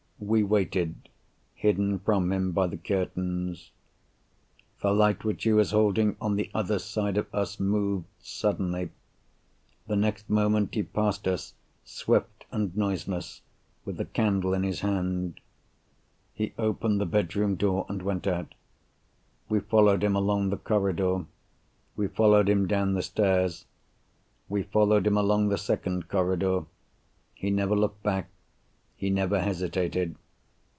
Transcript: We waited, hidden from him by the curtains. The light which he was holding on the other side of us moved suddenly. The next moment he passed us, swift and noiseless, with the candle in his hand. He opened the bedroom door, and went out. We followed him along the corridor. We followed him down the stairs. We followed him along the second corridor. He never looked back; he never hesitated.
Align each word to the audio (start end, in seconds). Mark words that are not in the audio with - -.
We 0.23 0.43
waited, 0.43 1.09
hidden 1.55 1.97
from 1.97 2.31
him 2.31 2.51
by 2.51 2.67
the 2.67 2.77
curtains. 2.77 3.71
The 4.83 4.91
light 4.93 5.23
which 5.25 5.43
he 5.45 5.51
was 5.51 5.71
holding 5.71 6.15
on 6.21 6.35
the 6.35 6.51
other 6.53 6.77
side 6.77 7.17
of 7.17 7.25
us 7.33 7.59
moved 7.59 8.05
suddenly. 8.19 8.91
The 9.87 9.95
next 9.95 10.29
moment 10.29 10.75
he 10.75 10.83
passed 10.83 11.27
us, 11.27 11.55
swift 11.83 12.45
and 12.51 12.77
noiseless, 12.77 13.41
with 13.83 13.97
the 13.97 14.05
candle 14.05 14.53
in 14.53 14.61
his 14.61 14.81
hand. 14.81 15.39
He 16.35 16.53
opened 16.55 17.01
the 17.01 17.07
bedroom 17.07 17.55
door, 17.55 17.87
and 17.89 18.03
went 18.03 18.27
out. 18.27 18.53
We 19.49 19.59
followed 19.59 20.03
him 20.03 20.15
along 20.15 20.51
the 20.51 20.57
corridor. 20.57 21.25
We 21.95 22.07
followed 22.07 22.47
him 22.47 22.67
down 22.67 22.93
the 22.93 23.01
stairs. 23.01 23.65
We 24.47 24.61
followed 24.63 25.07
him 25.07 25.17
along 25.17 25.49
the 25.49 25.57
second 25.57 26.09
corridor. 26.09 26.65
He 27.33 27.49
never 27.49 27.75
looked 27.75 28.03
back; 28.03 28.29
he 28.95 29.09
never 29.09 29.41
hesitated. 29.41 30.15